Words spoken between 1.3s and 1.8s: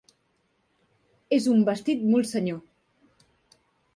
És un